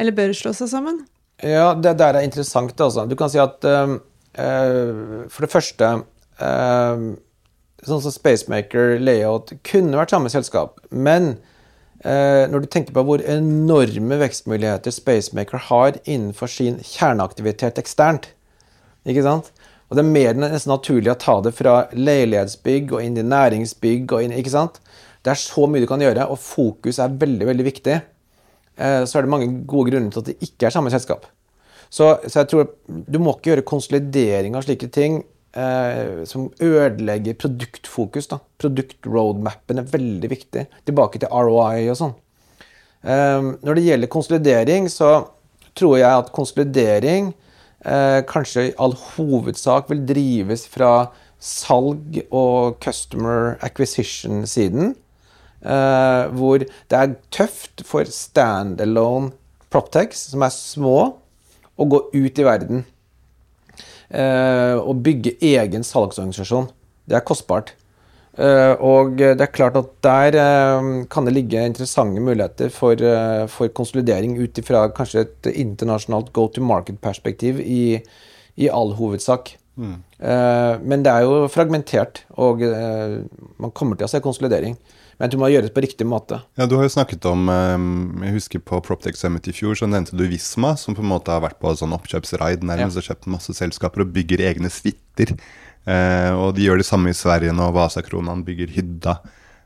[0.00, 1.02] Eller bør slå seg sammen?
[1.42, 3.06] Ja, det der er interessant, altså.
[3.10, 3.96] Du kan si at uh,
[4.38, 5.96] uh, for det første
[7.84, 10.80] Sånn som Spacemaker, Layout kunne vært samme selskap.
[10.90, 11.36] Men
[12.02, 18.26] når du tenker på hvor enorme vekstmuligheter Spacemaker har innenfor sin kjerneaktivitet eksternt,
[19.06, 19.52] ikke sant?
[19.94, 24.14] Og det er mer nesten naturlig å ta det fra leilighetsbygg og inn i næringsbygg
[24.16, 24.80] og inn, ikke sant?
[25.24, 28.00] Det er så mye du kan gjøre, og fokus er veldig, veldig viktig.
[28.76, 31.24] Eh, så er det mange gode grunner til at det ikke er samme selskap.
[31.88, 35.22] Så, så jeg tror du må ikke gjøre konsolidering av slike ting
[35.56, 38.28] eh, som ødelegger produktfokus.
[38.32, 38.40] da.
[38.60, 40.66] Produktroadmappen er veldig viktig.
[40.84, 42.14] Tilbake til ROI og sånn.
[43.04, 45.14] Eh, når det gjelder konsolidering, så
[45.78, 47.32] tror jeg at konsolidering
[47.84, 51.12] eh, kanskje i all hovedsak vil drives fra
[51.44, 54.94] salg og customer acquisition-siden.
[55.64, 59.32] Uh, hvor det er tøft for standalone
[59.72, 60.98] proptex, som er små,
[61.74, 62.82] å gå ut i verden
[64.12, 66.68] uh, og bygge egen salgsorganisasjon.
[67.08, 67.72] Det er kostbart.
[68.36, 70.36] Uh, og det er klart at der
[71.10, 73.00] kan det ligge interessante muligheter for,
[73.48, 78.02] for konsolidering ut ifra kanskje et internasjonalt go to market-perspektiv i,
[78.60, 79.56] i, all hovedsak.
[79.74, 79.96] Mm.
[80.86, 84.76] men det er jo fragmentert, og man kommer til å se konsolidering.
[85.20, 86.40] Men du må gjøre det på riktig måte.
[86.58, 89.88] Ja, Du har jo snakket om ehm, Jeg husker på Proptech Summit i fjor, så
[89.90, 93.04] nevnte du Visma, som på en måte har vært på sånn oppkjøpsraid nærmest ja.
[93.04, 95.36] og kjøpt masse selskaper og bygger egne suiter.
[95.84, 97.70] Eh, og de gjør det samme i Sverige nå.
[97.76, 99.18] Vasakronan bygger Hydda.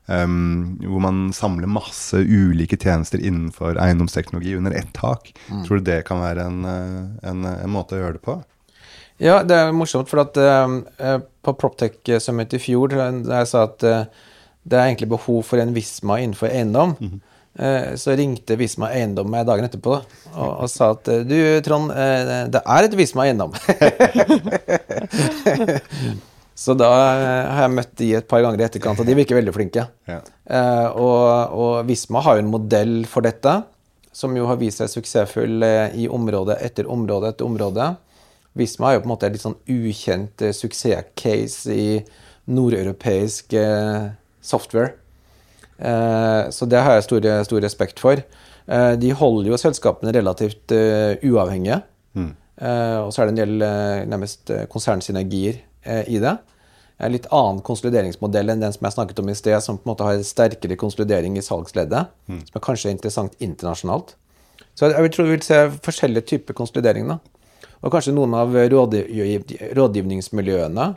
[0.08, 5.34] Um, hvor man samler masse ulike tjenester innenfor eiendomsteknologi under ett tak.
[5.50, 5.66] Mm.
[5.66, 8.38] Tror du det kan være en, eh, en, en, måte å gjøre det på?
[9.20, 13.10] Ja, det er morsomt, for at uh, på Proptech Summit i fjor, da
[13.42, 14.24] jeg sa at uh,
[14.62, 16.96] det er egentlig behov for en Visma innenfor eiendom.
[17.00, 17.20] Mm -hmm.
[17.98, 19.96] Så ringte Visma Eiendom meg dagen etterpå
[20.36, 23.52] og, og sa at du, Trond, eh, det er et Visma Eiendom.
[26.58, 29.54] Så da har jeg møtt de et par ganger i etterkant, og de virker veldig
[29.54, 29.84] flinke.
[30.10, 30.20] Ja.
[30.90, 33.62] Og, og, Visma har jo en modell for dette,
[34.10, 35.62] som jo har vist seg suksessfull
[35.94, 37.92] i område etter område etter område.
[38.58, 42.02] Visma er jo på en måte et litt sånn ukjent suksesscase i
[42.50, 43.54] nordeuropeisk
[44.48, 44.96] software.
[45.78, 48.22] Eh, så det har jeg stor, stor respekt for.
[48.66, 51.82] Eh, de holder jo selskapene relativt eh, uavhengige.
[52.18, 52.32] Mm.
[52.58, 53.60] og så er det en del
[54.10, 55.60] nærmest konsernsynergier
[56.10, 56.32] i det.
[56.98, 59.92] En litt annen konsolideringsmodell enn den som jeg snakket om i sted, som på en
[59.92, 62.40] måte har sterkere konsolidering i salgsleddet, mm.
[62.48, 64.16] som er kanskje interessant internasjonalt.
[64.74, 67.06] Så jeg tror vi vil se forskjellige typer konsolidering.
[67.12, 67.20] da.
[67.84, 70.88] Og kanskje noen av rådgiv rådgivningsmiljøene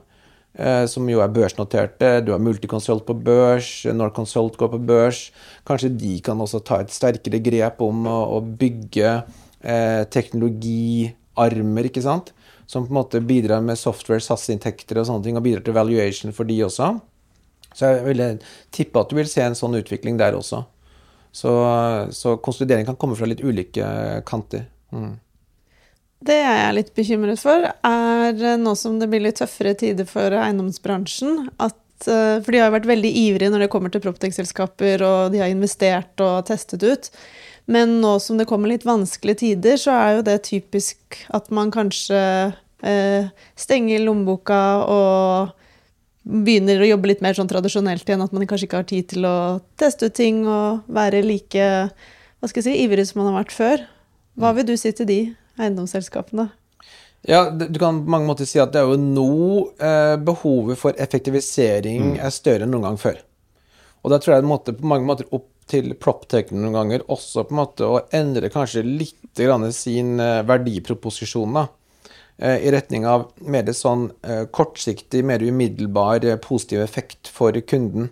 [0.91, 2.09] som jo er børsnoterte.
[2.25, 5.21] Du har Multiconsult på børs, Norconsult går på børs.
[5.67, 9.13] Kanskje de kan også ta et sterkere grep om å, å bygge
[9.63, 12.33] eh, teknologiarmer, ikke sant?
[12.67, 16.35] Som på en måte bidrar med software, SAS-inntekter og sånne ting, og bidrar til valuation
[16.35, 16.93] for de også.
[17.71, 18.29] Så jeg ville
[18.75, 20.65] tippe at du vil se en sånn utvikling der også.
[21.31, 21.51] Så,
[22.11, 23.85] så konsolidering kan komme fra litt ulike
[24.27, 24.67] kanter.
[24.91, 25.13] Mm.
[26.21, 30.05] Det jeg er litt bekymret for, er eh, nå som det blir litt tøffere tider
[30.09, 34.03] for eiendomsbransjen, at eh, For de har jo vært veldig ivrige når det kommer til
[34.03, 37.09] proptech-selskaper, og de har investert og testet ut.
[37.71, 41.73] Men nå som det kommer litt vanskelige tider, så er jo det typisk at man
[41.73, 42.21] kanskje
[42.85, 45.57] eh, stenger lommeboka og
[46.21, 48.21] begynner å jobbe litt mer sånn tradisjonelt igjen.
[48.21, 49.37] At man kanskje ikke har tid til å
[49.81, 51.69] teste ut ting og være like
[52.41, 53.85] hva skal jeg si, ivrig som man har vært før.
[54.41, 55.21] Hva vil du si til de?
[55.59, 56.49] Eiendomsselskapene?
[57.21, 60.97] Ja, Du kan på mange måter si at det er jo nå eh, behovet for
[60.97, 62.21] effektivisering mm.
[62.25, 63.19] er større enn noen gang før.
[64.01, 67.45] Og da tror jeg det måtte på mange måter opp til proptech noen ganger også
[67.45, 71.59] på en måte å endre kanskje litt grann sin eh, verdiproposisjon.
[71.59, 71.67] da,
[72.41, 74.09] eh, I retning av mer sånn
[74.51, 78.09] kortsiktig, mer umiddelbar positiv effekt for kunden.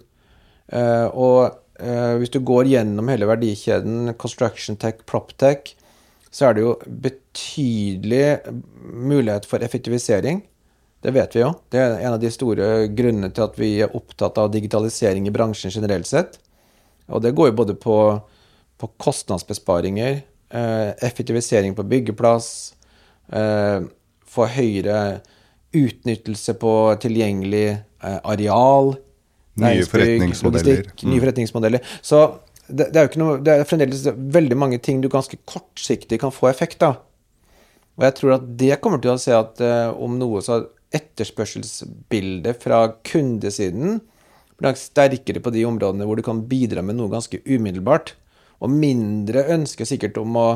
[0.68, 5.78] Eh, og hvis du går gjennom hele verdikjeden, construction tech, proptech,
[6.32, 8.24] så er det jo betydelig
[8.94, 10.44] mulighet for effektivisering.
[11.02, 11.54] Det vet vi jo.
[11.72, 15.34] Det er en av de store grunnene til at vi er opptatt av digitalisering i
[15.34, 16.38] bransjen generelt sett.
[17.10, 17.98] Og det går jo både på,
[18.78, 22.50] på kostnadsbesparinger, eh, effektivisering på byggeplass,
[23.34, 23.88] eh,
[24.30, 25.22] få høyere
[25.74, 28.94] utnyttelse på tilgjengelig eh, areal,
[29.60, 30.84] nye forretningsmodeller.
[31.04, 31.20] Nye mm.
[31.24, 31.96] forretningsmodeller.
[32.02, 32.22] Så
[32.70, 34.06] det, det, er jo ikke noe, det er fremdeles
[34.38, 37.02] veldig mange ting du ganske kortsiktig kan få effekt av.
[38.00, 40.62] Og jeg tror at det kommer til å se at uh, om noe så
[40.96, 44.00] etterspørselsbildet fra kundesiden
[44.64, 48.14] langt sterkere på de områdene hvor du kan bidra med noe ganske umiddelbart.
[48.60, 50.48] Og mindre ønske sikkert om å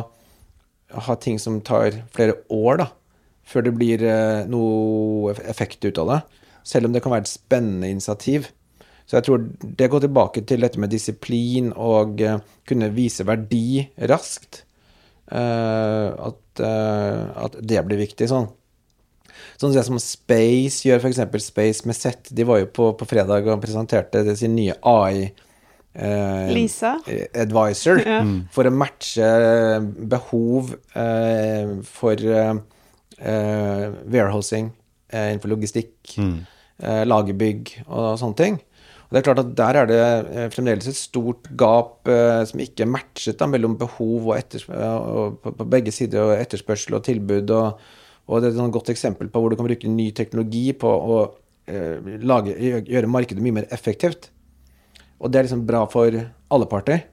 [1.08, 2.88] ha ting som tar flere år, da,
[3.48, 6.20] før det blir eh, noe effekt ut av det.
[6.68, 8.50] Selv om det kan være et spennende initiativ.
[9.06, 13.84] Så jeg tror det går tilbake til dette med disiplin og uh, kunne vise verdi
[14.10, 14.64] raskt.
[15.28, 18.50] Uh, at, uh, at, det blir viktig sånn.
[19.60, 21.22] Sånn som Space gjør, f.eks.
[21.46, 22.32] Space med Z.
[22.36, 25.32] De var jo på, på fredag og presenterte sin nye AI.
[26.50, 26.96] Lisa.
[27.38, 28.02] Advisor.
[28.02, 28.24] Ja.
[28.26, 28.48] Mm.
[28.54, 29.28] For å matche
[30.10, 30.74] behov
[31.86, 32.24] for
[34.10, 34.72] warehousing
[35.14, 36.38] innenfor logistikk, mm.
[37.14, 38.58] lagerbygg og sånne ting.
[39.14, 39.98] Og det er klart at Der er det
[40.34, 45.36] eh, fremdeles et stort gap eh, som ikke er matchet da, mellom behov og, og
[45.44, 47.54] på, på, begge sider, og etterspørsel og tilbud.
[47.54, 47.84] Og,
[48.26, 51.20] og det er et godt eksempel på hvor du kan bruke ny teknologi på å
[51.70, 54.32] eh, lage, gjøre markedet mye mer effektivt.
[55.22, 57.06] Og det er liksom bra for alle parter.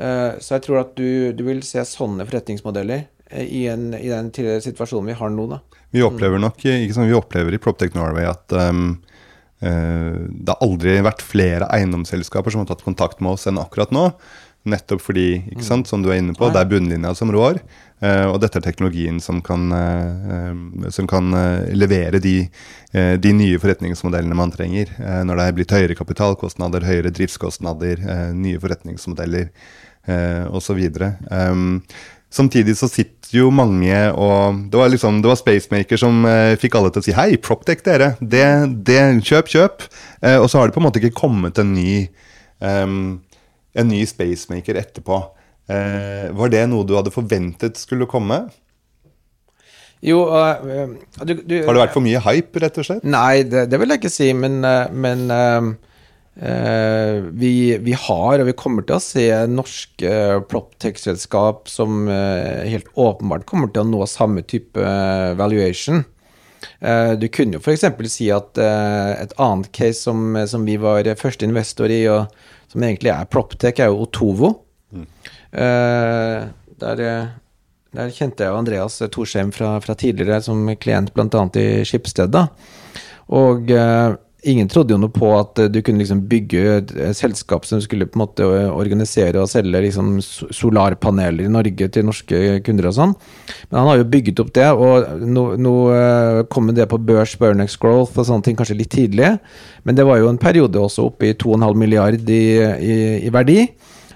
[0.00, 4.08] Eh, så jeg tror at du, du vil se sånne forretningsmodeller eh, i, en, i,
[4.08, 5.44] den situasjonen vi har nå.
[5.52, 5.60] da.
[5.92, 9.04] Vi opplever nok, ikke sant, vi opplever i PropTech Norway at um Eh,
[9.58, 14.04] det har aldri vært flere eiendomsselskaper som har tatt kontakt med oss enn akkurat nå.
[14.68, 17.60] Nettopp fordi, ikke sant, som du er inne på, det er bunnlinja som rår.
[18.04, 21.30] Eh, og dette er teknologien som kan, eh, som kan
[21.74, 22.36] levere de,
[22.92, 24.92] de, nye forretningsmodellene man trenger.
[24.98, 28.02] Når det er blitt høyere kapitalkostnader, høyere driftskostnader,
[28.36, 29.50] nye forretningsmodeller
[30.56, 30.80] osv.
[32.28, 36.76] Samtidig så sitter jo mange og Det var liksom, det var Spacemaker som eh, fikk
[36.76, 38.12] alle til å si hei, Proptech dere.
[38.20, 38.44] Det,
[38.84, 39.88] det, kjøp, kjøp.
[40.20, 42.04] Eh, og så har det på en måte ikke kommet en ny,
[42.60, 43.18] um,
[43.72, 45.22] en ny Spacemaker etterpå.
[45.72, 48.44] Eh, var det noe du hadde forventet skulle komme?
[50.04, 50.60] Jo uh,
[51.26, 53.08] du, du, Har det vært for mye hype, rett og slett?
[53.08, 54.60] Nei, det, det vil jeg ikke si, men,
[54.94, 55.87] men uh, Uh,
[56.38, 60.10] vi, vi, har, og vi kommer til å se norske
[60.46, 66.04] proptech-selskap som uh, helt åpenbart kommer til å nå samme type uh, valuation.
[67.18, 67.84] du kunne jo f.eks.
[68.10, 72.26] si at et annet case som, som, vi var første investor i, og
[72.70, 74.50] som egentlig er proptech, er jo Otovo.
[74.90, 75.06] Mm.
[76.82, 77.02] Der,
[77.94, 81.44] der, kjente jeg Andreas Torsheim fra, fra tidligere som klient bl.a.
[81.58, 82.38] i Skipsted.
[83.38, 83.70] Og
[84.46, 88.18] ingen trodde jo noe på at du kunne liksom bygge et selskap som skulle på
[88.18, 93.16] en måte organisere og selge liksom solarpaneler i Norge til norske kunder og sånn.
[93.68, 97.34] Men han har jo bygget opp det, og nå, nå eh, kom det på børs,
[97.40, 99.34] Burnex Growth og sånne ting kanskje litt tidlig.
[99.82, 103.64] Men det var jo en periode også oppe i 2,5 milliard i, i, i verdi.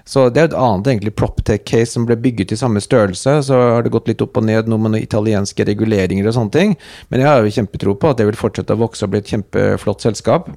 [0.03, 3.37] Så det er et annet egentlig proptech-case som ble bygget i samme størrelse.
[3.47, 6.55] Så har det gått litt opp og ned nå med noen italienske reguleringer og sånne
[6.55, 6.75] ting.
[7.09, 9.31] Men jeg har jo kjempetro på at det vil fortsette å vokse og bli et
[9.31, 10.51] kjempeflott selskap.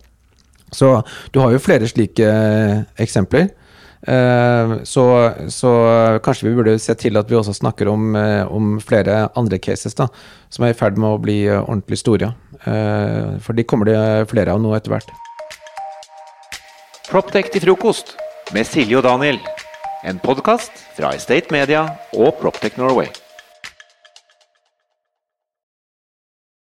[0.74, 0.98] Så
[1.30, 3.52] du har jo flere slike eh, eksempler.
[4.02, 5.04] Eh, så,
[5.54, 5.70] så,
[6.26, 9.94] kanskje vi burde se til at vi også snakker om, eh, om, flere andre cases
[9.94, 10.08] da,
[10.50, 12.34] som er i ferd med å bli ordentlig store.
[12.66, 13.98] For de kommer det
[14.32, 15.12] flere av nå etter hvert.
[17.06, 18.16] Proptech til frokost
[18.54, 19.38] med Silje og Daniel.
[20.06, 23.25] En podkast fra Estate Media og Proptech Norway.